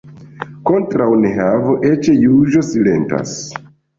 Kontraŭ 0.69 1.09
nehavo 1.25 1.75
eĉ 1.91 2.09
juĝo 2.23 2.65
silentas. 2.73 3.37